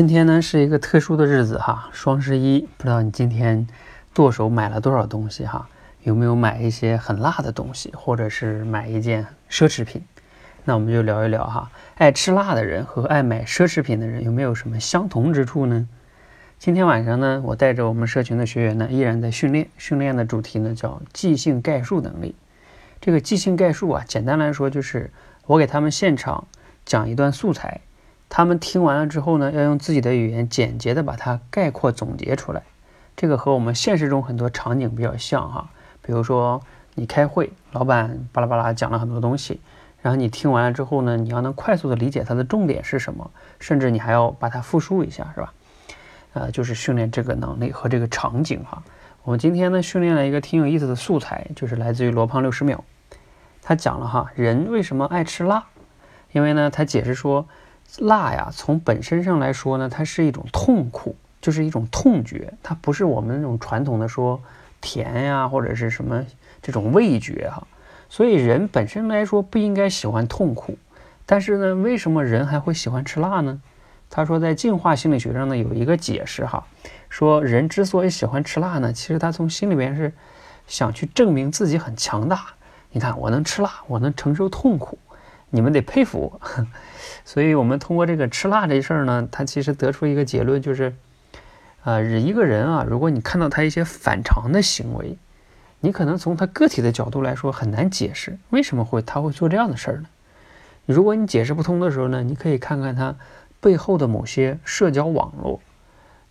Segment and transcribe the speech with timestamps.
[0.00, 3.66] 今天呢是一个特殊的日子哈，双十一，不知道你今天
[4.14, 5.68] 剁手买了多少东西哈？
[6.04, 10.02] 有没有买一些很辣的东西，或者是买一件奢侈品？
[10.64, 15.86] 那我们就聊一聊哈，爱吃辣的人和爱买奢侈品的人有没有什么相同之处呢？
[16.58, 22.34] 今天晚上呢，我带着我们社群的学员呢，依然在训练，训练的主题呢叫即兴概述能力。
[23.02, 25.10] 这个即兴概述啊，简单来说就是
[25.44, 26.46] 我给他们现场
[26.86, 27.82] 讲一段素材。
[28.32, 32.62] 他们听完了之后呢，要用自己的语言简洁的把它概括总结出来。
[33.16, 35.68] 这个和我们现实中很多场景比较像哈。
[36.00, 36.62] 比如说
[36.94, 39.60] 你开会，老板巴拉巴拉讲了很多东西，
[40.00, 45.52] 然后你听完了之后呢，你要能快速的理解它的重点是什么，甚至你还要把它复述一下，是吧？
[46.34, 48.80] 呃，就是训练这个能力和这个场景哈。
[49.24, 52.84] 我们今天呢训练了一个挺有意思的素材，就是来自于罗胖六十秒。
[53.60, 55.66] 他讲了哈，人为什么爱吃辣？
[56.30, 57.48] 因为呢，他解释说。
[57.98, 64.40] 辣呀，从本身上来说呢，它是一种痛苦，就是一种痛觉，它不是我们那种传统的说
[64.80, 66.24] 甜呀或者是什么
[66.62, 67.66] 这种味觉哈。
[68.08, 70.78] 所以人本身来说不应该喜欢痛苦，
[71.26, 73.60] 但是呢，为什么人还会喜欢吃辣呢？
[74.08, 76.66] 他说在进化心理学上呢有一个解释哈，
[77.08, 80.12] 说人之所以喜欢吃辣呢，其实他从心里边是
[80.66, 82.46] 想去证明自己很强大。
[82.90, 84.98] 你看我能吃辣，我能承受痛苦。
[85.52, 86.40] 你们得佩服我，
[87.32, 90.92] 所以我们通过这个吃辣这事儿呢，他其实得出一个结论，就是，
[91.84, 95.16] 呃，一个人啊，如果你看到他一些反常的行为，
[95.78, 100.06] 你可能从他个体的角度来说很难解释为什么会他会做这样的事儿呢？
[100.86, 103.14] 如果你解释不通的时候呢，你可以看看他
[103.60, 105.60] 背后的某些社交网络，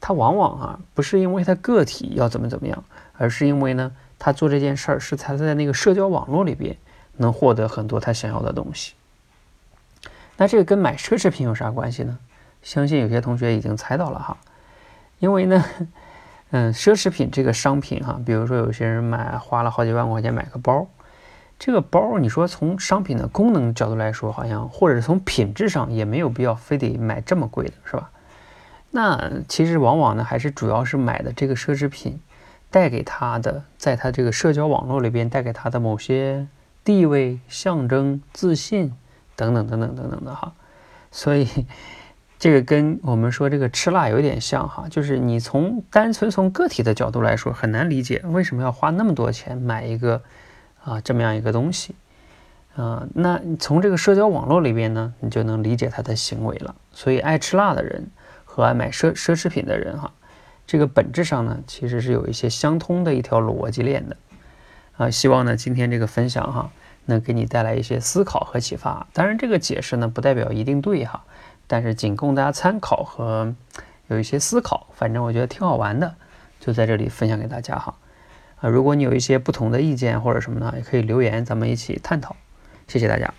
[0.00, 2.82] 他往往啊不是因为他个体要怎么怎么样，
[3.18, 6.74] 而是因为呢他做这件事儿是他在那个社交网络里边
[7.18, 8.94] 能获得很多他想要的东西。
[10.36, 12.18] 那这个跟买奢侈品有啥关系呢？
[12.62, 14.36] 相信有些同学已经猜到了哈，
[15.20, 15.64] 因为呢，
[16.50, 20.86] 嗯，奢侈品这个商品哈，比如说有些人买花了好几万块钱买个包，
[21.58, 28.10] 这个包你说从商品的功能角度来说，好像或者是从品质上也没有必要非得买这么贵的，是吧？
[28.90, 32.20] 那其实往往呢，还是主要是买的这个奢侈品
[32.70, 36.46] 带给他的，在他这个社交网络里边带给他的某些
[36.82, 38.92] 地位、象征、自信。
[39.36, 40.54] 等等等等等等的哈，
[41.12, 41.46] 所以
[42.38, 50.22] 这个跟我们说这个吃辣有点像哈，就是你从单纯从个体的角度来说很难理解为什么要花那么多钱买一个
[50.82, 51.94] 啊这么样一个东西，
[52.76, 56.74] 啊，那从这个社交网络里边呢，你就能理解他的行为了。
[56.92, 58.08] 所以爱吃辣的人
[58.44, 60.12] 和爱买奢奢侈品的人哈，
[60.66, 64.16] 这个本质上呢其实是有一些相通的一条逻辑链的
[64.96, 65.10] 啊。
[65.10, 66.70] 希望呢今天这个分享哈。
[67.06, 69.06] 能给你带来一些思考和启发。
[69.12, 71.24] 当然，这个解释呢不代表一定对哈，
[71.66, 73.54] 但是仅供大家参考和
[74.08, 74.86] 有一些思考。
[74.94, 76.14] 反正我觉得挺好玩的，
[76.60, 77.94] 就在这里分享给大家哈。
[78.60, 82.36] 啊，如果你有一些不同的意见或者什么呢，也可以留言，咱们一起探讨。
[82.86, 83.32] 谢谢大家。